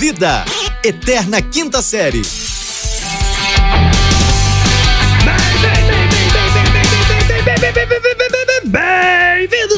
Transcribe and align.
Vida, 0.00 0.46
Eterna 0.82 1.42
Quinta 1.42 1.82
Série. 1.82 2.22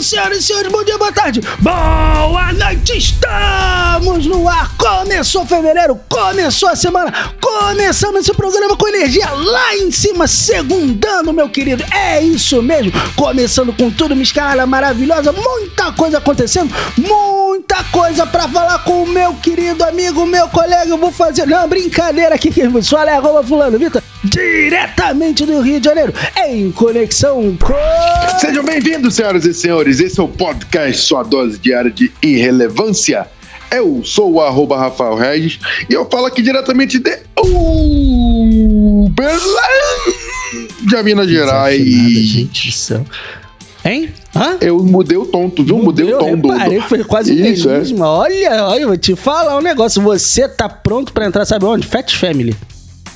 Senhoras 0.03 0.39
e 0.39 0.43
senhores, 0.43 0.73
bom 0.73 0.83
dia, 0.83 0.99
boa 0.99 1.13
tarde, 1.13 1.41
boa 1.61 2.53
noite, 2.53 2.99
estamos 2.99 4.27
no 4.27 4.49
ar, 4.49 4.77
começou 4.77 5.47
fevereiro, 5.47 5.99
começou 6.09 6.69
a 6.69 6.75
semana, 6.75 7.13
começamos 7.41 8.23
esse 8.23 8.35
programa 8.35 8.77
com 8.77 8.89
energia 8.89 9.31
lá 9.31 9.77
em 9.77 9.93
cima, 9.93 10.27
segundando, 10.27 11.33
meu 11.33 11.49
querido, 11.49 11.85
é 11.95 12.21
isso 12.21 12.61
mesmo, 12.61 12.91
começando 13.15 13.73
com 13.73 13.93
tudo, 13.93 14.15
uma 14.15 14.25
escala 14.25 14.67
maravilhosa, 14.67 15.31
muita 15.31 15.93
coisa 15.93 16.19
acontecendo, 16.19 16.75
muita 16.99 17.85
coisa 17.85 18.27
pra 18.27 18.49
falar 18.49 18.81
com 18.81 19.05
o 19.05 19.09
meu 19.09 19.35
querido 19.35 19.85
amigo, 19.85 20.27
meu 20.27 20.49
colega, 20.49 20.91
eu 20.91 20.99
vou 20.99 21.13
fazer, 21.13 21.47
não, 21.47 21.69
brincadeira 21.69 22.35
aqui, 22.35 22.51
que 22.51 22.67
vos 22.67 22.89
fala 22.89 23.13
é 23.13 23.15
arroba 23.15 23.45
fulano, 23.45 23.79
Vitor, 23.79 24.03
diretamente 24.25 25.47
do 25.47 25.61
Rio 25.61 25.79
de 25.79 25.85
Janeiro, 25.87 26.13
em 26.49 26.73
conexão 26.73 27.57
com... 27.57 27.73
Sejam 28.41 28.65
bem-vindos, 28.65 29.15
senhoras 29.15 29.45
e 29.45 29.55
senhores. 29.55 29.92
Esse 30.01 30.21
é 30.21 30.23
o 30.23 30.29
podcast 30.29 31.03
Sua 31.03 31.23
Dose 31.23 31.59
Diária 31.59 31.91
de 31.91 32.11
Irrelevância. 32.23 33.27
Eu 33.71 34.03
sou 34.05 34.33
o 34.35 34.41
arroba 34.41 34.77
Rafael 34.79 35.15
Regis 35.15 35.59
e 35.89 35.95
eu 35.95 36.07
falo 36.11 36.27
aqui 36.27 36.43
diretamente 36.43 36.99
de 36.99 37.19
Uberlândia, 40.83 41.03
Minas 41.03 41.29
Gerais. 41.29 41.83
gente 41.83 42.69
do 42.69 42.73
céu. 42.75 43.05
Hein? 43.85 44.11
Hã? 44.37 44.59
Eu 44.61 44.79
mudei 44.83 45.17
o 45.19 45.27
tom, 45.27 45.51
tu 45.51 45.65
viu? 45.65 45.77
Mudei 45.79 46.13
o 46.15 46.19
tom 46.19 46.37
do. 46.37 46.51
reparei, 46.53 46.79
do- 46.81 46.85
foi 46.89 47.03
quase 47.03 47.35
Isso, 47.35 47.69
é. 47.69 47.79
mesmo. 47.79 48.05
Olha, 48.05 48.67
olha, 48.67 48.83
eu 48.83 48.89
vou 48.89 48.97
te 48.97 49.17
falar 49.17 49.57
um 49.59 49.61
negócio. 49.61 50.01
Você 50.03 50.47
tá 50.49 50.69
pronto 50.69 51.13
pra 51.13 51.27
entrar, 51.27 51.45
sabe 51.45 51.65
onde? 51.65 51.85
Fat 51.87 52.15
Family. 52.17 52.55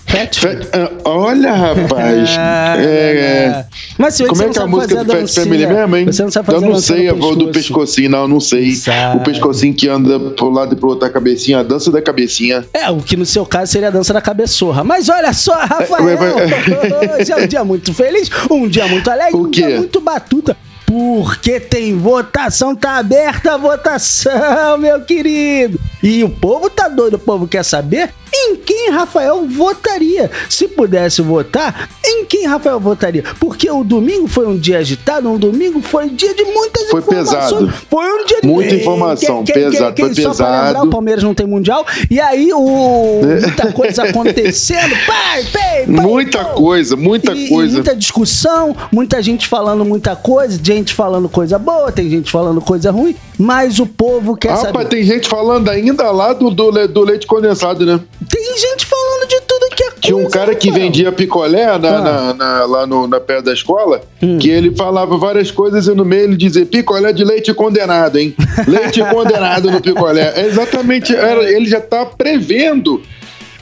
Fat 0.06 0.38
Fe- 0.38 0.58
ah, 0.72 0.90
Olha, 1.04 1.52
rapaz. 1.52 2.30
É, 2.78 2.82
é. 2.82 3.64
Mas 3.98 4.14
se 4.14 4.24
Como 4.24 4.42
é 4.42 4.48
que 4.48 4.58
é 4.58 4.62
a 4.62 4.66
música 4.66 5.04
do 5.04 5.12
Fat 5.12 5.28
Family 5.28 5.66
mesmo, 5.66 5.96
hein? 5.96 6.06
Você 6.06 6.22
não 6.22 6.30
sabe 6.30 6.46
fazer 6.46 6.64
eu 6.64 6.70
não 6.70 6.78
sei 6.80 7.08
a 7.08 7.14
voz 7.14 7.36
do 7.36 7.48
pescocinho, 7.50 8.10
não, 8.10 8.22
eu 8.22 8.28
não 8.28 8.40
sei. 8.40 8.74
Sabe. 8.74 9.18
O 9.18 9.20
pescocinho 9.24 9.74
que 9.74 9.88
anda 9.88 10.18
pro 10.30 10.50
lado 10.50 10.74
e 10.74 10.76
pro 10.76 10.90
outro 10.90 11.06
da 11.06 11.12
cabecinha, 11.12 11.60
a 11.60 11.62
dança 11.62 11.90
da 11.90 12.00
cabecinha. 12.02 12.64
É, 12.72 12.90
o 12.90 12.98
que 12.98 13.16
no 13.16 13.26
seu 13.26 13.44
caso 13.44 13.72
seria 13.72 13.88
a 13.88 13.90
dança 13.90 14.12
da 14.12 14.20
cabeçorra. 14.20 14.84
Mas 14.84 15.08
olha 15.08 15.32
só, 15.32 15.54
Rafael, 15.54 16.08
É, 16.08 17.16
hoje 17.20 17.32
é 17.32 17.36
um 17.36 17.46
dia 17.46 17.64
muito 17.64 17.92
feliz, 17.94 18.30
um 18.50 18.68
dia 18.68 18.86
muito 18.86 19.10
alegre, 19.10 19.36
um 19.36 19.50
dia 19.50 19.76
muito 19.76 20.00
batuta. 20.00 20.56
Porque 20.86 21.58
tem 21.58 21.98
votação, 21.98 22.74
tá 22.74 22.96
aberta 22.98 23.54
a 23.54 23.56
votação, 23.56 24.78
meu 24.78 25.00
querido. 25.00 25.80
E 26.08 26.22
o 26.22 26.28
povo 26.28 26.70
tá 26.70 26.88
doido, 26.88 27.14
o 27.14 27.18
povo 27.18 27.48
quer 27.48 27.64
saber 27.64 28.10
em 28.32 28.54
quem 28.56 28.90
Rafael 28.90 29.44
votaria. 29.48 30.30
Se 30.48 30.68
pudesse 30.68 31.20
votar, 31.22 31.88
em 32.04 32.24
quem 32.26 32.46
Rafael 32.46 32.78
votaria? 32.78 33.24
Porque 33.40 33.68
o 33.68 33.82
domingo 33.82 34.28
foi 34.28 34.46
um 34.46 34.56
dia 34.56 34.78
agitado, 34.78 35.28
um 35.28 35.36
domingo 35.38 35.80
foi 35.82 36.04
um 36.04 36.14
dia 36.14 36.32
de 36.34 36.44
muitas 36.44 36.88
Foi 36.90 37.00
informações. 37.00 37.30
pesado. 37.30 37.72
Foi 37.90 38.04
um 38.06 38.24
dia 38.24 38.40
de 38.42 38.46
Muita 38.46 38.74
informação, 38.76 39.42
pesado, 39.44 39.96
foi 39.96 40.14
Só 40.14 40.34
pra 40.34 40.46
lembrar, 40.46 40.66
pesado. 40.68 40.86
o 40.86 40.90
Palmeiras 40.90 41.24
não 41.24 41.34
tem 41.34 41.46
mundial. 41.46 41.84
E 42.08 42.20
aí, 42.20 42.52
o, 42.52 43.20
muita 43.42 43.72
coisa 43.72 44.04
acontecendo. 44.04 44.94
Pai, 45.06 45.44
pai, 45.52 45.86
pai, 45.86 45.86
Muita 45.86 46.44
pô. 46.44 46.54
coisa, 46.62 46.94
muita 46.94 47.32
E- 47.32 47.46
e 47.46 47.48
coisa. 47.48 47.72
muita 47.74 47.96
discussão, 47.96 48.76
muita 48.92 49.20
gente 49.22 49.48
falando 49.48 49.84
muita 49.84 50.14
coisa, 50.14 50.56
gente 50.62 50.94
falando 50.94 51.28
coisa 51.28 51.58
boa, 51.58 51.90
tem 51.90 52.08
gente 52.08 52.30
falando 52.30 52.60
coisa 52.60 52.90
ruim, 52.92 53.16
mas 53.38 53.78
o 53.78 53.86
povo 53.86 54.36
quer 54.36 54.50
Rapaz, 54.50 54.72
saber. 54.72 54.84
tem 54.88 55.02
gente 55.04 55.28
falando 55.28 55.68
ainda 55.68 56.10
lá 56.10 56.32
do, 56.32 56.50
do, 56.50 56.70
do 56.88 57.00
leite 57.02 57.26
condensado, 57.26 57.84
né? 57.84 58.00
Tem 58.30 58.58
gente 58.58 58.86
falando 58.86 59.28
de 59.28 59.40
tudo 59.42 59.66
que 59.76 59.82
é 59.82 59.86
coisa. 59.86 60.00
Tinha 60.00 60.16
um 60.16 60.28
cara 60.30 60.54
que 60.54 60.68
Rafael. 60.68 60.86
vendia 60.86 61.12
picolé 61.12 61.66
na, 61.78 61.88
Ah. 61.88 62.00
na- 62.00 62.34
na- 62.34 62.64
lá 62.66 62.86
no, 62.86 63.06
na 63.06 63.20
perto 63.20 63.44
da 63.46 63.52
escola, 63.52 64.00
Hum. 64.22 64.38
que 64.38 64.48
ele 64.48 64.74
falava 64.74 65.16
várias 65.18 65.50
coisas 65.50 65.86
e 65.86 65.94
no 65.94 66.04
meio 66.04 66.24
ele 66.24 66.36
dizia 66.36 66.64
picolé 66.64 67.12
de 67.12 67.24
leite 67.24 67.52
condenado, 67.52 68.18
hein? 68.18 68.34
Leite 68.66 69.00
condenado 69.04 69.70
no 69.70 69.80
picolé. 69.80 70.32
É 70.36 70.46
exatamente, 70.46 71.14
era- 71.14 71.42
ele 71.50 71.66
já 71.66 71.80
tá 71.80 72.06
prevendo 72.06 73.02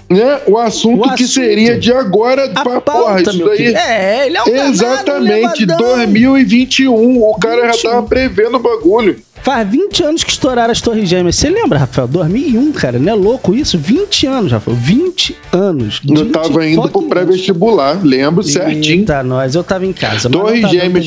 né, 0.09 0.38
o, 0.47 0.59
assunto 0.59 1.00
O 1.00 1.15
que 1.15 1.25
assunto. 1.25 1.28
seria 1.31 1.78
de 1.78 1.91
agora 1.93 2.44
A 2.54 2.62
pra 2.62 2.78
pauta, 2.81 2.93
porra. 3.03 3.21
Isso 3.22 3.44
daí. 3.47 3.75
É, 3.75 4.27
ele 4.27 4.37
é 4.37 4.43
um 4.43 4.44
danado, 4.44 4.69
Exatamente, 4.71 5.65
levadão. 5.65 5.97
2021. 5.97 7.22
O 7.22 7.34
cara 7.38 7.62
21. 7.69 7.72
já 7.82 7.91
tava 7.91 8.03
prevendo 8.06 8.56
o 8.56 8.60
bagulho. 8.60 9.19
Faz 9.44 9.69
20 9.69 10.03
anos 10.03 10.25
que 10.25 10.31
estouraram 10.31 10.72
as 10.72 10.81
Torres 10.81 11.06
Gêmeas. 11.06 11.37
Você 11.37 11.50
lembra, 11.50 11.81
Rafael? 11.81 12.09
2001, 12.09 12.72
cara. 12.72 12.99
Não 12.99 13.12
é 13.12 13.15
louco 13.15 13.55
isso? 13.55 13.77
20 13.77 14.27
anos, 14.27 14.53
Rafael. 14.53 14.75
20 14.75 15.37
anos. 15.53 16.00
Eu 16.09 16.25
20 16.25 16.32
tava 16.32 16.66
indo 16.66 16.88
pro 16.88 17.03
pré-vestibular, 17.03 18.00
lembro 18.03 18.43
certinho. 18.43 19.00
Eita, 19.00 19.22
nós. 19.22 19.54
Eu 19.54 19.62
tava 19.62 19.84
em 19.84 19.93
casa. 19.93 20.31
Torres 20.31 20.66
Gêmeas. 20.71 21.04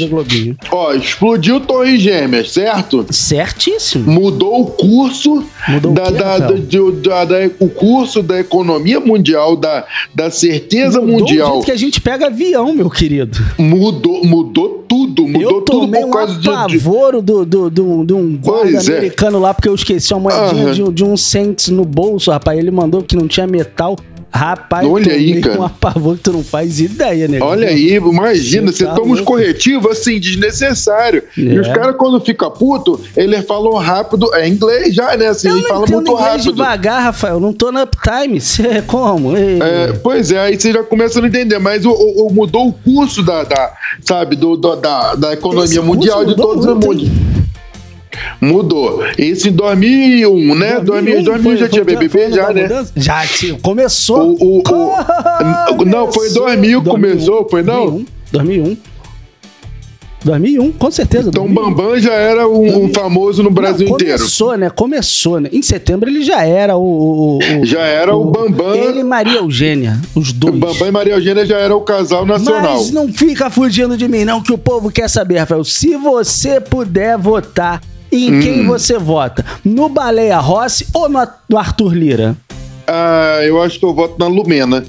Ó, 0.69 0.93
explodiu 0.93 1.59
Torres 1.61 1.99
Gêmeas, 1.99 2.51
certo? 2.51 3.07
Certíssimo. 3.09 4.11
Mudou 4.11 4.61
o 4.61 4.65
curso 4.67 5.43
Mudou 5.69 5.91
o 5.91 5.95
da, 5.95 6.03
quê, 6.03 6.11
da, 6.11 6.25
Rafael? 6.31 6.49
da- 6.49 6.55
de- 6.55 6.91
da- 7.01 7.25
da- 7.25 7.49
o 7.59 7.69
curso 7.69 8.21
da 8.23 8.39
economia 8.39 8.99
mundial, 8.99 9.55
da, 9.55 9.85
da 10.13 10.29
certeza 10.31 10.99
Mudou 11.01 11.15
o 11.15 11.19
mundial. 11.19 11.51
jeito 11.53 11.65
que 11.65 11.71
a 11.71 11.75
gente 11.77 11.99
pega 12.01 12.27
avião, 12.27 12.73
meu 12.73 12.89
querido. 12.89 13.37
Mudou, 13.57 14.23
mudou 14.25 14.85
tudo, 14.87 15.27
mudou 15.27 15.41
eu 15.41 15.61
tudo 15.61 15.87
por 15.91 16.05
um 16.05 16.09
causa 16.11 16.33
de, 16.35 16.41
de- 16.41 16.49
apavoro 16.49 17.21
do, 17.21 17.45
do, 17.45 17.69
do, 17.69 18.05
de 18.05 18.13
um 18.13 18.37
guarda 18.37 18.71
é. 18.77 18.97
americano 18.97 19.39
lá, 19.39 19.53
porque 19.53 19.67
eu 19.69 19.75
esqueci 19.75 20.13
uma 20.13 20.29
moedinha 20.29 20.65
Aham. 20.65 20.73
de, 20.73 20.91
de 20.93 21.03
um 21.03 21.17
cents 21.17 21.69
no 21.69 21.83
bolso, 21.83 22.31
rapaz. 22.31 22.57
Ele 22.57 22.71
mandou 22.71 23.01
que 23.03 23.15
não 23.15 23.27
tinha 23.27 23.45
metal. 23.47 23.97
Rapaz, 24.37 24.87
Olha 24.87 25.13
aí, 25.13 25.41
cara. 25.41 25.59
um 25.59 25.63
apavoro 25.63 26.17
que 26.17 26.23
tu 26.23 26.33
não 26.33 26.43
faz 26.43 26.79
ideia, 26.79 27.27
né? 27.27 27.39
Olha 27.41 27.67
aí, 27.69 27.95
imagina, 27.95 28.71
Você 28.71 28.77
você 28.79 28.85
tá 28.85 28.93
toma 28.93 29.07
uns 29.13 29.17
louco. 29.19 29.33
corretivos 29.33 29.91
assim, 29.91 30.19
desnecessário. 30.19 31.23
E 31.35 31.55
É. 31.55 31.59
os 31.59 31.67
caras, 31.69 31.95
quando 31.97 32.19
fica 32.23 32.49
puto, 32.49 32.99
eles 33.15 33.45
falam 33.45 33.73
rápido, 33.73 34.33
é 34.35 34.47
inglês 34.47 34.93
já, 34.93 35.15
né? 35.17 35.27
Assim, 35.27 35.49
Eu 35.49 35.61
falam 35.63 35.83
entendo 35.83 35.95
muito 35.95 36.11
inglês 36.11 36.29
rápido. 36.31 36.53
devagar, 36.53 37.03
Rafael. 37.03 37.39
Não 37.39 37.51
tô 37.53 37.71
no 37.71 37.81
uptime. 37.81 38.39
É 38.77 38.81
como? 38.81 39.35
É, 39.35 39.93
pois 40.03 40.31
é, 40.31 40.39
aí 40.39 40.59
você 40.59 40.71
já 40.71 40.83
começa 40.83 41.17
a 41.19 41.21
não 41.21 41.27
entender, 41.29 41.57
mas 41.59 41.85
o, 41.85 41.89
o- 41.91 42.27
o- 42.27 42.33
mudou 42.33 42.67
o 42.67 42.73
curso 42.73 43.23
da, 43.23 43.43
da 43.43 43.73
sabe, 44.01 44.35
do, 44.35 44.55
do- 44.55 44.75
da, 44.75 45.15
da 45.15 45.33
economia 45.33 45.63
Esse 45.65 45.79
mundial 45.79 46.23
de 46.25 46.35
todos 46.35 46.65
os 46.65 46.73
mundos. 46.75 47.07
Mudou. 48.41 49.03
Isso 49.17 49.47
em 49.49 49.51
2001, 49.51 50.55
né? 50.55 50.79
2000, 50.79 51.23
2000 51.23 51.43
foi- 51.43 51.57
já 51.57 51.69
tinha 51.69 51.83
BBB, 51.83 52.31
já, 52.31 52.51
né? 52.53 52.63
mudança? 52.63 52.91
Já 52.95 53.25
tinha. 53.25 53.57
Começou. 53.61 54.35
O, 54.39 54.57
o, 54.59 54.61
o- 55.81 55.85
não, 55.85 56.11
foi 56.11 56.29
2000 56.31 56.81
que 56.83 56.89
começou, 56.89 57.47
foi 57.49 57.63
não? 57.63 58.05
2001. 58.31 58.77
2001, 60.25 60.71
com 60.73 60.91
certeza. 60.91 61.29
Então 61.29 61.45
2001. 61.45 61.69
Bambam 61.75 61.99
já 61.99 62.13
era 62.13 62.47
um, 62.49 62.85
um 62.85 62.93
famoso 62.93 63.43
no 63.43 63.51
Brasil 63.51 63.87
Não, 63.87 63.95
inteiro. 63.95 64.17
Começou, 64.17 64.57
né? 64.57 64.69
Começou, 64.69 65.39
né? 65.39 65.49
Em 65.53 65.61
setembro 65.61 66.09
ele 66.09 66.23
já 66.23 66.43
era 66.43 66.75
o. 66.75 67.37
o- 67.37 67.37
o- 67.61 67.65
Já 67.65 67.81
era 67.81 68.13
o 68.15 68.25
Bambam. 68.25 68.75
Ele 68.75 69.01
e 69.01 69.03
Maria 69.03 69.37
Eugênia, 69.37 70.01
os 70.15 70.33
dois. 70.33 70.55
Bambam 70.55 70.87
e 70.87 70.91
Maria 70.91 71.13
Eugênia 71.13 71.45
já 71.45 71.57
era 71.59 71.73
o 71.75 71.81
casal 71.81 72.25
nacional. 72.25 72.77
Mas 72.77 72.91
não 72.91 73.07
fica 73.13 73.49
fugindo 73.49 73.95
de 73.95 74.07
mim, 74.07 74.25
não, 74.25 74.41
que 74.41 74.51
o 74.51 74.57
povo 74.57 74.91
quer 74.91 75.07
saber, 75.07 75.37
Rafael. 75.37 75.63
Se 75.63 75.95
você 75.95 76.59
puder 76.59 77.17
votar, 77.17 77.79
em 78.11 78.33
Hum. 78.35 78.39
quem 78.41 78.65
você 78.65 78.97
vota? 78.97 79.43
No 79.63 79.89
Baleia 79.89 80.37
Rossi 80.39 80.87
ou 80.93 81.07
no, 81.09 81.19
Arthur 81.57 81.93
Lira? 81.93 82.35
Ah, 82.87 83.39
eu 83.43 83.61
acho 83.61 83.79
que 83.79 83.85
eu 83.85 83.93
voto 83.93 84.15
na 84.17 84.27
Lumena. 84.27 84.85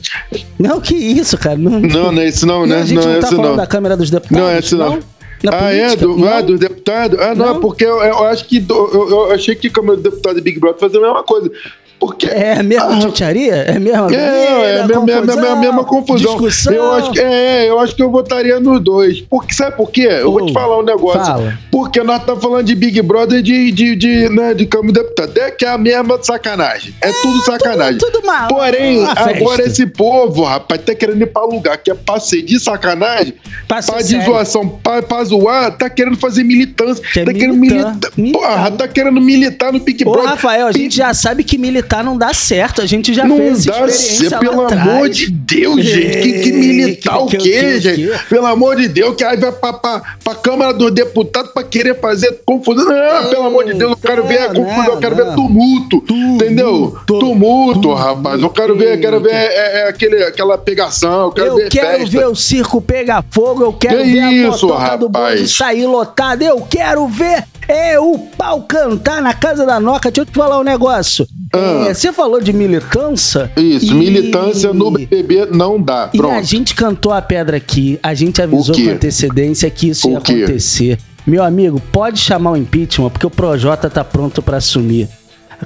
Não, 0.59 0.81
que 0.81 0.95
isso, 0.95 1.37
cara. 1.37 1.57
Não, 1.57 1.81
Não, 1.81 2.13
não 2.13 2.23
é 2.23 2.27
esse 2.29 2.47
não, 2.47 2.61
Não, 2.61 2.67
né? 2.67 2.77
a 2.83 2.85
gente 2.85 2.95
Não 2.97 3.03
não, 3.05 3.13
é 3.13 3.19
tá 3.21 3.27
falando 3.29 3.49
não. 3.49 3.57
da 3.57 3.67
Câmara 3.67 3.97
dos 3.97 4.09
Deputados? 4.11 4.41
Não, 4.47 4.49
é 4.51 4.59
esse 4.61 4.75
não. 4.77 4.99
Na 5.43 5.53
ah, 5.53 5.73
é? 5.73 5.85
política? 5.87 6.07
Do, 6.07 6.29
ah, 6.29 6.31
Não? 6.41 6.47
do 6.47 6.59
deputado? 6.59 7.19
Ah, 7.21 7.35
não, 7.35 7.47
Não? 7.55 7.61
porque 7.61 7.85
eu, 7.85 8.01
eu 8.03 8.25
acho 8.25 8.45
que. 8.45 8.59
do- 8.61 8.75
eu, 8.93 9.09
eu 9.11 9.33
achei 9.33 9.55
que 9.55 9.71
como 9.71 9.97
deputado 9.97 10.39
e 10.39 10.41
Big 10.43 10.59
Brother 10.59 10.81
fazia 10.81 10.99
a 10.99 11.03
mesma 11.03 11.23
coisa. 11.23 11.51
Porque. 11.99 12.27
É 12.27 12.63
mesmo 12.63 12.93
Ah, 12.93 12.99
tchutcharia? 12.99 13.55
É 13.55 13.79
mesmo? 13.79 14.11
É, 14.11 14.77
é 14.77 14.81
a 14.83 14.87
mesma, 14.87 15.05
mesma, 15.05 15.37
mesma, 15.37 15.57
mesma 15.57 15.85
confusão. 15.85 16.33
Discussão. 16.33 16.73
Eu 16.73 16.93
acho, 16.93 17.13
que- 17.13 17.21
é, 17.21 17.69
eu 17.69 17.79
acho 17.81 17.97
que 17.97 18.03
eu 18.03 18.11
votaria 18.11 18.61
nos 18.61 18.81
dois. 18.81 19.21
Porque, 19.23 19.53
sabe 19.55 19.77
por 19.77 19.91
quê? 19.91 20.07
Eu 20.21 20.31
vou 20.33 20.43
Oh, 20.43 20.47
te 20.47 20.53
falar 20.53 20.79
um 20.79 20.85
negócio. 20.85 21.25
fala. 21.25 21.59
Porque 21.73 22.03
nós 22.03 22.21
estamos 22.21 22.43
falando 22.43 22.65
de 22.67 22.75
Big 22.75 23.03
Brother 23.03 23.39
e 23.41 23.43
de, 23.43 23.73
de, 23.73 23.97
de, 23.97 24.29
né, 24.29 24.55
de 24.55 24.67
Câmara 24.67 24.93
de 24.93 25.01
Deputado. 25.01 25.39
É 25.39 25.51
que 25.51 25.65
é 25.65 25.69
a 25.71 25.79
mesma 25.79 26.19
sacanagem. 26.23 26.95
É, 27.01 27.11
tudo 27.23 27.43
sacanagem. 27.45 27.99
tudo 27.99 28.25
mal. 28.25 28.47
Porém, 28.49 29.01
Uma 29.01 29.17
festa. 29.17 29.31
agora 29.31 29.63
esse 29.65 29.87
povo, 29.87 30.45
rapaz, 30.45 30.81
tá 30.83 30.95
querendo 30.95 31.23
ir 31.23 31.27
pra 31.27 31.45
lugar 31.45 31.79
que 31.79 31.91
é 31.91 31.95
pra 31.95 32.21
ser 32.21 32.43
de 32.43 32.61
sacanagem, 32.61 33.35
Pra 33.67 33.83
ser 33.83 33.93
pra 33.93 34.03
de 34.03 34.25
zoação, 34.25 34.69
pra, 34.69 35.03
pra 35.03 35.25
zoar, 35.25 35.77
tá 35.77 35.91
querendo 35.91 36.17
fazer 36.17 36.45
militância. 36.45 37.03
Quer 37.13 37.25
tá 37.25 37.33
querendo 37.33 37.55
militar, 37.57 37.89
militar. 37.91 38.11
militar. 38.17 38.41
Porra, 38.41 38.71
tá 38.71 38.89
querendo 38.89 39.21
militar 39.21 39.73
no 39.73 39.81
Big 39.81 40.05
Ô, 40.07 40.13
Brother. 40.13 40.31
Rafael, 40.31 40.67
a 40.69 40.73
gente 40.73 40.95
já 40.97 41.13
sabe 41.13 41.43
que 41.43 41.59
militar 41.59 41.88
militar 41.89 42.05
não 42.05 42.17
dá 42.19 42.35
certo. 42.35 42.83
A 42.83 42.87
gente 42.87 43.15
já 43.15 43.25
Não 43.25 43.37
fez 43.39 43.65
dá 43.65 43.73
experiência 43.73 44.29
certo, 44.31 44.41
pelo 44.41 44.63
atrás. 44.65 44.89
amor 44.89 45.09
de 45.09 45.31
Deus, 45.31 45.83
gente. 45.85 46.19
Que, 46.21 46.33
que 46.43 46.49
É, 46.51 46.53
militar 46.53 47.19
o 47.19 47.27
que- 47.27 47.37
que- 47.39 47.51
quê, 47.51 47.61
que- 47.61 47.81
gente? 47.81 48.09
que- 48.09 48.29
Pelo 48.29 48.47
amor 48.47 48.77
de 48.77 48.89
Deus, 48.89 49.17
que 49.17 49.25
aí 49.25 49.37
vai 49.37 49.51
pra, 49.53 49.73
pra, 49.73 50.03
pra 50.23 50.35
Câmara 50.35 50.73
dos 50.75 50.93
Deputados 50.93 51.51
pra 51.53 51.63
querer 51.63 51.99
fazer 52.01 52.41
confusão. 52.45 52.85
Não, 52.85 53.31
pelo 53.31 53.47
amor 53.47 53.65
de 53.65 53.75
Deus, 53.75 53.93
eu 53.93 53.97
quero 53.97 54.27
ver 54.27 54.39
a 54.41 54.53
não, 54.53 54.63
confusão, 54.65 54.85
eu 54.95 54.99
quero 54.99 55.17
não. 55.17 55.25
ver 55.25 55.35
tumulto. 55.35 56.05
entendeu? 56.11 56.97
Tumulto, 57.07 57.93
rapaz. 57.95 58.43
Eu 58.43 58.51
quero 58.51 58.77
ver, 58.77 58.97
eu 58.97 59.01
quero 59.01 59.21
ver 59.21 59.33
é, 59.33 59.81
é, 59.85 59.89
aquele, 59.89 60.23
aquela 60.25 60.59
pegação, 60.59 61.23
eu 61.27 61.33
quero 61.33 61.47
Eu 61.49 61.57
ver 61.57 61.69
quero 61.71 61.99
festa. 62.01 62.19
ver 62.19 62.27
o 62.27 62.35
circo 62.35 62.81
pegar 62.83 63.25
fogo, 63.31 63.63
eu 63.63 63.73
quero 63.73 63.99
Que 64.03 64.13
ver 64.13 64.21
a 64.21 64.33
isso, 64.33 64.67
motoca 64.67 64.97
do 64.99 65.07
rapaz? 65.07 65.39
bonde 65.41 65.49
sair 65.49 65.87
lotada, 65.87 66.45
eu 66.45 66.61
quero 66.69 67.07
ver 67.09 67.45
é, 67.69 67.99
o 68.01 68.19
pau 68.19 68.63
cantar 68.63 69.21
na 69.23 69.35
casa 69.35 69.65
da 69.67 69.79
Noca. 69.79 70.11
Deixa 70.11 70.23
eu 70.23 70.27
te 70.27 70.33
falar 70.33 70.59
um 70.59 70.65
negócio. 70.65 71.27
Ah. 71.53 71.87
É, 71.89 71.95
você 71.95 72.13
falou 72.13 72.41
de 72.41 72.53
militância. 72.53 73.51
Isso, 73.57 73.93
e- 73.93 73.95
militância 73.95 74.73
no 74.73 74.91
BBB 74.91 75.47
não 75.47 75.81
dá. 75.81 76.11
E 76.13 76.17
a 76.19 76.21
Pronto. 76.21 76.45
gente 76.45 76.75
cantou 76.75 77.13
a 77.13 77.21
pedra 77.23 77.57
aqui, 77.59 77.99
a 78.03 78.15
gente 78.15 78.41
avisou 78.43 78.75
com 78.75 78.91
antecedência 78.91 79.69
que 79.71 79.89
isso 79.91 80.09
O 80.09 80.13
ia 80.13 80.21
quê? 80.21 80.33
acontecer. 80.33 80.99
Meu 81.27 81.45
amigo, 81.45 81.79
pode 81.93 82.19
chamar 82.19 82.53
o 82.53 82.57
impeachment, 82.57 83.11
porque 83.11 83.27
o 83.27 83.31
Projota 83.31 83.91
tá 83.91 84.03
pronto 84.03 84.41
pra 84.41 84.57
assumir. 84.57 85.09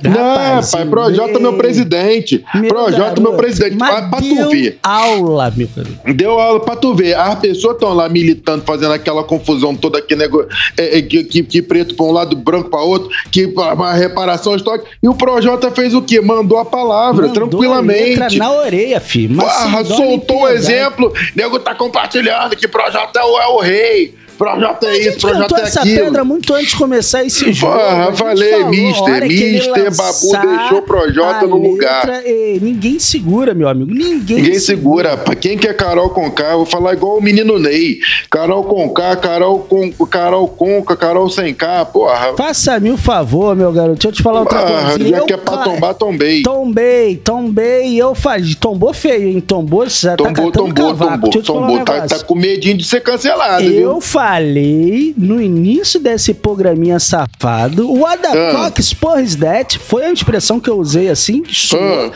Não, 0.02 0.60
pai, 0.70 0.86
Projota 0.86 1.32
é 1.32 1.38
meu 1.38 1.52
presidente. 1.54 2.44
Projota 2.68 3.20
é 3.20 3.22
meu 3.22 3.34
presidente. 3.34 3.76
Mas 3.76 4.08
Pra, 4.08 4.20
deu 4.20 4.36
tu 4.48 4.50
ver. 4.50 4.78
aula, 4.82 5.52
meu 5.54 5.68
garoto. 5.76 6.14
Deu 6.14 6.38
aula 6.38 6.60
pra 6.60 6.76
tu 6.76 6.94
ver. 6.94 7.14
As 7.14 7.34
pessoas 7.38 7.74
estão 7.74 7.92
lá 7.92 8.08
militando, 8.08 8.64
fazendo 8.64 8.92
aquela 8.94 9.22
confusão 9.22 9.74
toda 9.76 9.98
aqui, 9.98 10.16
nego... 10.16 10.46
é, 10.78 10.98
é, 10.98 11.02
que, 11.02 11.24
que, 11.24 11.42
que 11.42 11.60
preto 11.62 11.94
pra 11.94 12.06
um 12.06 12.12
lado, 12.12 12.34
branco 12.36 12.70
pra 12.70 12.80
outro, 12.80 13.10
que 13.30 13.48
pra 13.48 13.92
reparação 13.92 14.56
histórica. 14.56 14.86
E 15.02 15.08
o 15.08 15.14
Projota 15.14 15.70
fez 15.70 15.92
o 15.94 16.00
quê? 16.00 16.20
Mandou 16.20 16.58
a 16.58 16.64
palavra, 16.64 17.26
Mandou 17.28 17.44
a 17.44 17.48
tranquilamente. 17.48 18.18
letra 18.20 18.38
na 18.38 18.52
orelha, 18.52 19.00
filho. 19.00 19.36
Mas 19.36 19.52
Porra, 19.52 19.84
soltou 19.84 20.42
o 20.44 20.48
exemplo. 20.48 21.12
Nego 21.36 21.58
tá 21.58 21.74
compartilhando 21.74 22.56
que 22.56 22.66
Projota 22.66 23.20
é 23.20 23.24
o, 23.24 23.38
é 23.40 23.46
o 23.48 23.58
rei. 23.60 24.14
Projota 24.38 24.86
é 24.86 24.98
isso, 24.98 25.18
Projota 25.20 25.42
cantou 25.42 25.58
é 25.58 25.62
essa 25.62 25.80
aquilo. 25.80 26.04
pedra 26.04 26.24
muito 26.24 26.54
antes 26.54 26.70
de 26.70 26.76
começar 26.76 27.24
esse 27.24 27.52
jogo. 27.52 27.72
Porra, 27.72 28.12
falei, 28.14 28.50
falou, 28.50 28.68
mister, 28.70 29.26
mister, 29.28 29.84
lançar 29.84 30.02
Babu 30.42 30.48
deixou 30.58 30.78
o 30.78 30.82
Projota 30.82 31.46
no 31.46 31.56
lugar. 31.56 32.06
letra, 32.06 32.22
eh, 32.28 32.58
ninguém 32.60 32.98
segura, 32.98 33.54
meu 33.54 33.68
amigo. 33.68 33.92
Ninguém, 33.92 34.38
Ninguém 34.38 34.58
segura. 34.58 35.16
Pra 35.16 35.34
quem 35.34 35.56
quer 35.56 35.74
Carol 35.76 36.10
Conká, 36.10 36.50
eu 36.52 36.58
vou 36.58 36.66
falar 36.66 36.94
igual 36.94 37.18
o 37.18 37.22
menino 37.22 37.58
Ney. 37.58 37.98
Carol 38.30 38.64
Conká, 38.64 39.14
Carol, 39.16 39.60
Con, 39.60 39.90
Carol 40.06 40.48
Conca, 40.48 40.96
Carol 40.96 41.28
sem 41.30 41.54
K, 41.54 41.84
porra. 41.86 42.34
Faça-me 42.36 42.90
o 42.90 42.96
favor, 42.96 43.54
meu 43.54 43.72
garoto. 43.72 43.94
Deixa 43.94 44.08
eu 44.08 44.12
te 44.12 44.22
falar 44.22 44.40
outra 44.40 44.58
Ah, 44.60 44.62
coisa. 44.94 45.08
já 45.08 45.18
Eu, 45.18 45.26
que 45.26 45.32
é 45.32 45.36
pra 45.36 45.58
tombar, 45.58 45.94
tombei. 45.94 46.42
Tombei, 46.42 47.16
tombei, 47.16 47.96
eu 47.96 48.14
faz. 48.14 48.54
Tombou 48.56 48.92
feio, 48.92 49.28
hein? 49.28 49.40
Tombou, 49.40 49.88
você 49.88 50.06
já 50.08 50.16
tá 50.16 50.24
Tombou, 50.24 50.50
tombou, 50.50 50.72
tombou, 50.72 51.30
eu 51.34 51.40
um 51.40 51.42
tombou. 51.42 51.84
Tá, 51.84 52.06
tá 52.06 52.18
com 52.20 52.34
medinho 52.34 52.76
de 52.76 52.84
ser 52.84 53.00
cancelado, 53.00 53.64
Eu 53.64 53.70
viu? 53.94 54.00
Falei 54.22 55.12
no 55.18 55.42
início 55.42 55.98
desse 55.98 56.32
programinha 56.32 57.00
safado, 57.00 57.90
what 57.90 58.22
the 58.22 58.28
Ah. 58.28 59.20
is 59.20 59.34
that? 59.34 59.76
Foi 59.80 60.04
a 60.04 60.12
expressão 60.12 60.60
que 60.60 60.70
eu 60.70 60.78
usei 60.78 61.08
assim. 61.08 61.42
Ah, 61.74 62.12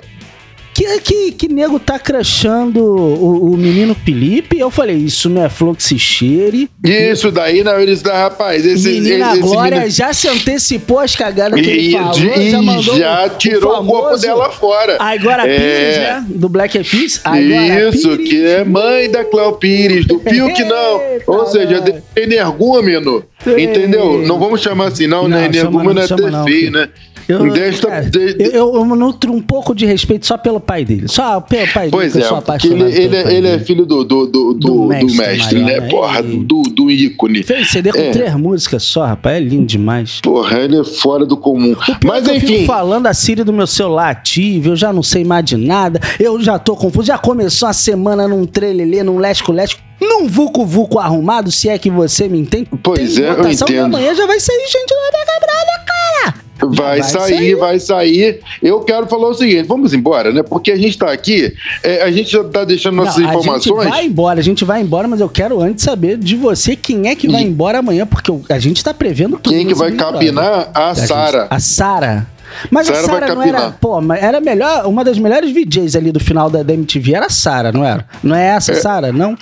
Que, 0.76 1.00
que, 1.00 1.32
que 1.32 1.48
nego 1.48 1.80
tá 1.80 1.98
crachando 1.98 2.84
o, 2.84 3.52
o 3.52 3.56
menino 3.56 3.94
Felipe? 4.04 4.58
Eu 4.58 4.70
falei, 4.70 4.96
isso 4.96 5.30
não 5.30 5.42
é 5.42 5.48
fluxicheire. 5.48 6.68
isso 6.84 7.30
daí, 7.32 7.64
não, 7.64 7.80
eles 7.80 8.02
da 8.02 8.12
rapaz. 8.24 8.66
Esse, 8.66 8.86
Menina 8.90 9.32
esse, 9.32 9.40
Glória 9.40 9.78
menino- 9.78 9.90
já 9.90 10.12
se 10.12 10.28
antecipou 10.28 10.98
as 10.98 11.16
cagadas 11.16 11.58
que 11.58 11.66
ele 11.70 11.88
E, 11.88 11.92
falou, 11.92 12.14
e 12.36 12.50
já 12.50 12.60
mandou 12.60 12.98
já 12.98 13.28
tirou 13.30 13.72
o 13.72 13.86
corpo 13.86 14.02
famoso 14.02 14.22
dela 14.22 14.50
fora. 14.50 14.98
Agora 15.00 15.48
É. 15.48 15.56
Pires, 15.56 15.96
né? 15.96 16.26
Do 16.28 16.48
Black 16.50 16.76
Eyed 16.76 16.90
Peas. 16.90 17.20
Agora 17.24 17.88
Isso, 17.88 18.10
Pires. 18.10 18.28
que 18.28 18.44
é 18.44 18.62
mãe 18.62 19.10
da 19.10 19.24
Cléo 19.24 19.52
Pires, 19.54 20.04
do 20.06 20.20
Fiuk 20.20 20.60
não. 20.68 21.00
Ou 21.26 21.46
seja, 21.46 22.02
energúmeno. 22.14 23.24
Entendeu? 23.46 24.18
Não 24.26 24.38
vamos 24.38 24.60
chamar 24.60 24.88
assim, 24.88 25.06
não, 25.06 25.26
né? 25.26 25.36
Não, 25.36 25.52
chama 25.54 25.56
Energúmeno 25.56 25.94
não, 25.94 26.28
é 26.28 26.30
não, 26.30 26.44
feio, 26.44 26.70
né? 26.70 26.88
Eu, 27.28 27.52
Desta- 27.52 27.88
cara, 27.88 28.10
de- 28.10 28.36
eu, 28.38 28.50
eu, 28.52 28.74
eu 28.76 28.84
nutro 28.84 29.32
um 29.32 29.40
pouco 29.40 29.74
de 29.74 29.84
respeito 29.84 30.26
só 30.26 30.36
pelo 30.38 30.60
pai 30.60 30.84
dele. 30.84 31.08
Só 31.08 31.40
pelo 31.40 31.66
pai 31.72 31.88
Pois 31.90 32.12
dele, 32.12 32.24
que 32.60 32.68
é, 32.68 32.70
ele, 32.70 32.84
ele, 32.84 33.22
pai 33.24 33.34
ele 33.36 33.48
é 33.48 33.58
filho 33.58 33.84
do, 33.84 34.04
do, 34.04 34.26
do, 34.26 34.54
do, 34.54 34.54
Do 34.54 34.84
mestre 34.86 35.16
mestre, 35.18 35.58
né? 35.62 35.80
Porra, 35.82 36.20
Ele- 36.20 36.44
do, 36.44 36.62
do 36.62 36.90
ícone. 36.90 37.42
Fez 37.42 37.68
CD 37.70 37.92
com 37.92 37.98
É. 37.98 38.10
três 38.10 38.34
músicas 38.34 38.82
só, 38.84 39.04
rapaz. 39.06 39.36
É 39.36 39.40
lindo 39.40 39.66
demais. 39.66 40.20
Porra, 40.22 40.58
ele 40.60 40.78
é 40.78 40.84
fora 40.84 41.24
do 41.26 41.36
comum. 41.36 41.74
Mas 42.04 42.26
é 42.28 42.30
que 42.30 42.36
eu 42.36 42.40
fico 42.40 42.52
enfim, 42.52 42.66
falando 42.66 43.06
a 43.06 43.14
Siri 43.14 43.42
do 43.44 43.52
meu 43.52 43.66
celular 43.66 44.10
ativo, 44.10 44.70
eu 44.70 44.76
já 44.76 44.92
não 44.92 45.02
sei 45.02 45.24
mais 45.24 45.44
de 45.44 45.56
nada, 45.56 46.00
eu 46.20 46.40
já 46.40 46.58
tô 46.58 46.76
confuso. 46.76 47.06
Já 47.06 47.18
começou 47.18 47.68
a 47.68 47.72
semana 47.72 48.26
num 48.28 48.44
trelelê, 48.46 49.02
num 49.02 49.18
lesco-lesco, 49.18 49.80
num 50.00 50.26
vucu-vucu 50.28 50.98
arrumado, 50.98 51.50
se 51.50 51.68
é 51.68 51.78
que 51.78 51.90
você 51.90 52.28
me 52.28 52.38
entende. 52.38 52.68
Pois 52.82 53.14
Tem 53.14 53.24
é, 53.24 53.30
eu 53.30 53.48
e 53.48 53.52
entendo. 53.54 53.84
amanhã 53.86 54.14
já 54.14 54.26
vai 54.26 54.38
sair 54.38 54.56
gente 54.66 54.94
lá 54.94 55.10
da 55.10 55.32
quebrada. 55.32 55.75
Vai, 56.60 57.00
vai 57.00 57.02
sair, 57.02 57.36
sair. 57.36 57.54
vai 57.56 57.78
sair. 57.80 58.40
Eu 58.62 58.80
quero 58.80 59.06
falar 59.06 59.28
o 59.28 59.34
seguinte: 59.34 59.62
vamos 59.66 59.92
embora, 59.92 60.32
né? 60.32 60.42
Porque 60.42 60.70
a 60.72 60.76
gente 60.76 60.96
tá 60.98 61.10
aqui, 61.12 61.52
é, 61.82 62.02
a 62.02 62.10
gente 62.10 62.30
já 62.32 62.42
tá 62.44 62.64
deixando 62.64 62.96
nossas 62.96 63.16
Não, 63.16 63.28
A 63.28 63.34
informações. 63.34 63.64
gente 63.64 63.90
vai 63.90 64.04
embora, 64.06 64.40
a 64.40 64.42
gente 64.42 64.64
vai 64.64 64.80
embora, 64.80 65.06
mas 65.08 65.20
eu 65.20 65.28
quero 65.28 65.60
antes 65.60 65.84
saber 65.84 66.16
de 66.18 66.36
você 66.36 66.74
quem 66.76 67.08
é 67.08 67.14
que 67.14 67.28
vai 67.28 67.42
E- 67.42 67.44
embora 67.44 67.78
amanhã, 67.78 68.06
porque 68.06 68.32
a 68.52 68.58
gente 68.58 68.82
tá 68.82 68.92
prevendo 68.94 69.38
tudo. 69.38 69.54
Quem 69.54 69.66
que 69.66 69.74
vai 69.74 69.92
capinar? 69.92 70.70
A 70.74 70.94
gente- 70.94 71.06
Sara. 71.08 71.46
A 71.50 71.58
Sara. 71.60 72.26
Mas 72.70 72.86
Sara 72.86 73.00
a 73.00 73.02
Sara 73.02 73.34
não 73.34 73.42
era, 73.42 73.70
pô, 73.72 74.00
mas 74.00 74.22
era 74.22 74.40
melhor, 74.40 74.86
uma 74.86 75.02
das 75.04 75.18
melhores 75.18 75.50
VJs 75.50 75.96
ali 75.96 76.12
do 76.12 76.20
final 76.20 76.48
da, 76.48 76.62
da 76.62 76.72
MTV 76.72 77.14
era 77.14 77.26
a 77.26 77.30
Sara, 77.30 77.72
não 77.72 77.84
era? 77.84 78.06
Não 78.22 78.34
é 78.36 78.46
essa, 78.46 78.72
Sara, 78.74 79.12
não? 79.12 79.36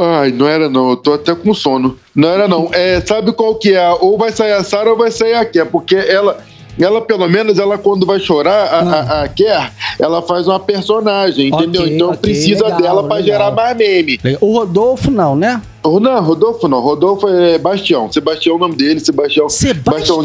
Ai, 0.00 0.32
não 0.32 0.46
era 0.48 0.68
não, 0.68 0.90
eu 0.90 0.96
tô 0.96 1.12
até 1.14 1.34
com 1.34 1.52
sono. 1.52 1.96
Não 2.14 2.28
era 2.28 2.46
não. 2.46 2.70
É, 2.72 3.00
sabe 3.00 3.32
qual 3.32 3.54
que 3.56 3.74
é? 3.74 3.88
Ou 4.00 4.16
vai 4.16 4.32
sair 4.32 4.52
a 4.52 4.62
Sara 4.64 4.90
ou 4.90 4.96
vai 4.96 5.10
sair 5.10 5.34
a 5.34 5.44
Ké, 5.44 5.64
porque 5.64 5.96
ela, 5.96 6.38
ela 6.78 7.00
pelo 7.00 7.28
menos, 7.28 7.58
ela 7.58 7.76
quando 7.78 8.06
vai 8.06 8.18
chorar, 8.20 8.66
a, 8.66 8.78
a, 8.80 9.22
a 9.24 9.28
Ké, 9.28 9.70
ela 9.98 10.22
faz 10.22 10.46
uma 10.46 10.60
personagem, 10.60 11.48
entendeu? 11.48 11.82
Ah. 11.82 11.84
Ok, 11.84 11.94
então 11.94 12.08
ok, 12.08 12.20
precisa 12.20 12.64
legal, 12.64 12.80
dela 12.80 13.04
pra 13.04 13.16
legal. 13.16 13.38
gerar 13.38 13.50
mais 13.50 13.76
meme. 13.76 14.20
O 14.40 14.52
Rodolfo 14.52 15.10
não, 15.10 15.34
né? 15.34 15.60
Não, 15.84 16.22
Rodolfo 16.22 16.68
não. 16.68 16.80
Rodolfo 16.80 17.28
é 17.28 17.56
Bastião. 17.58 18.12
Sebastião 18.12 18.54
é 18.54 18.56
o 18.56 18.60
nome 18.60 18.74
dele, 18.76 19.00
Sebastião. 19.00 19.48
Sebastião? 19.48 20.22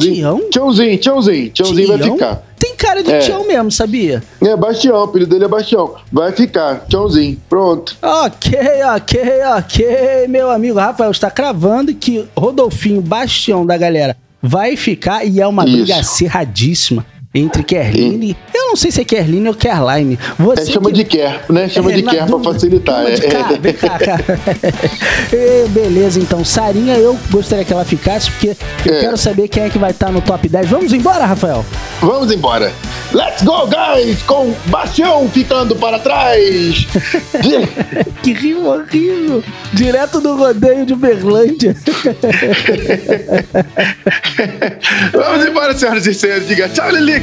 Tchãozinho, 0.49 0.97
Tchãozinho. 0.97 1.49
Tchãozinho 1.51 1.87
vai 1.87 1.97
Tião? 1.97 2.13
ficar. 2.13 2.52
Cara 2.83 3.01
de 3.01 3.11
É. 3.13 3.19
Tião 3.19 3.47
mesmo, 3.47 3.71
sabia? 3.71 4.21
É 4.41 4.55
Bastião, 4.57 4.97
o 4.99 5.03
apelido 5.03 5.31
dele 5.31 5.45
é 5.45 5.47
Bastião. 5.47 5.95
Vai 6.11 6.33
ficar, 6.33 6.85
Tchãozinho. 6.89 7.39
Pronto. 7.49 7.95
Ok, 8.01 8.59
ok, 8.95 9.21
ok, 9.57 10.27
meu 10.27 10.51
amigo 10.51 10.77
Rafael 10.77 11.11
está 11.11 11.31
cravando 11.31 11.93
que 11.93 12.27
Rodolfinho 12.37 13.01
Bastião 13.01 13.65
da 13.65 13.77
galera 13.77 14.17
vai 14.41 14.75
ficar 14.75 15.23
e 15.23 15.39
é 15.39 15.47
uma 15.47 15.63
Isso. 15.63 15.71
briga 15.77 15.95
acirradíssima 15.99 17.05
entre 17.33 17.63
Kerline. 17.63 18.37
Eu 18.53 18.67
não 18.67 18.75
sei 18.75 18.91
se 18.91 19.01
é 19.01 19.05
Kerline 19.05 19.47
ou 19.47 19.55
Kerline. 19.55 20.19
Você 20.37 20.61
É, 20.61 20.65
chama 20.73 20.87
que- 20.91 20.95
de 20.97 21.03
Ker, 21.05 21.41
né? 21.49 21.67
Chama 21.67 21.91
É, 21.91 21.95
de 21.95 22.03
Ker 22.03 22.25
pra 22.25 22.39
facilitar. 22.39 23.05
É, 23.07 23.17
cá, 23.17 23.51
é. 23.53 23.57
vem 23.59 23.73
cá, 23.73 23.97
cara. 23.99 24.23
É, 25.33 25.65
Beleza, 25.69 26.19
então. 26.19 26.43
Sarinha, 26.45 26.95
eu 26.95 27.17
gostaria 27.31 27.65
que 27.65 27.73
ela 27.73 27.83
ficasse, 27.85 28.29
porque 28.31 28.55
eu 28.85 28.93
É. 28.93 28.99
quero 29.01 29.17
saber 29.17 29.47
quem 29.47 29.63
é 29.63 29.69
que 29.69 29.77
vai 29.79 29.91
estar 29.91 30.11
no 30.11 30.21
top 30.21 30.47
10. 30.47 30.67
Vamos 30.69 30.93
embora, 30.93 31.25
Rafael? 31.25 31.65
Vamos 32.01 32.31
embora. 32.31 32.71
Let's 33.13 33.41
go, 33.43 33.67
guys! 33.67 34.21
Com 34.23 34.53
Bastião 34.67 35.27
ficando 35.29 35.75
para 35.75 35.99
trás. 35.99 36.87
Que 38.23 38.33
rimo 38.33 38.67
horrível. 38.69 39.43
Direto 39.73 40.21
do 40.21 40.35
rodeio 40.37 40.85
de 40.85 40.95
Berlândia. 40.95 41.75
Vamos 45.11 45.45
embora, 45.45 45.77
senhoras 45.77 46.05
e 46.07 46.13
senhores. 46.13 46.47
Diga 46.47 46.69
tchau, 46.69 46.89
Lilica. 46.89 47.22